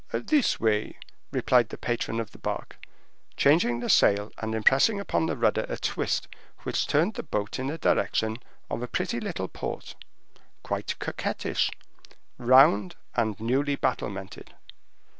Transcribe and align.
"This 0.11 0.59
way," 0.59 0.97
replied 1.31 1.69
the 1.69 1.77
patron 1.77 2.19
of 2.19 2.31
the 2.31 2.39
bark, 2.39 2.83
changing 3.37 3.81
the 3.81 3.87
sail, 3.87 4.31
and 4.39 4.55
impressing 4.55 4.99
upon 4.99 5.27
the 5.27 5.37
rudder 5.37 5.67
a 5.69 5.77
twist 5.77 6.27
which 6.63 6.87
turned 6.87 7.13
the 7.13 7.21
boat 7.21 7.59
in 7.59 7.67
the 7.67 7.77
direction 7.77 8.37
of 8.67 8.81
a 8.81 8.87
pretty 8.87 9.19
little 9.19 9.47
port, 9.47 9.93
quite 10.63 10.97
coquettish, 10.97 11.69
round, 12.39 12.95
and 13.15 13.39
newly 13.39 13.75
battlemented. 13.75 14.55